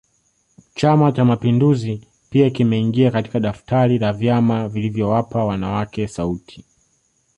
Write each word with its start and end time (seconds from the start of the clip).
Chama 0.75 1.11
Cha 1.11 1.25
mapinduzi 1.25 2.07
pia 2.29 2.49
kimeingia 2.49 3.11
katika 3.11 3.39
daftari 3.39 3.99
la 3.99 4.13
vyama 4.13 4.69
vilivyowapa 4.69 5.45
wanawake 5.45 6.07
sauti 6.07 6.65